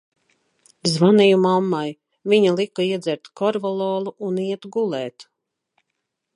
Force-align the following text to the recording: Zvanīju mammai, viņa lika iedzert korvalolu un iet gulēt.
Zvanīju 0.91 1.37
mammai, 1.43 1.91
viņa 2.33 2.55
lika 2.61 2.87
iedzert 2.87 3.31
korvalolu 3.43 4.17
un 4.31 4.43
iet 4.49 4.69
gulēt. 4.77 5.31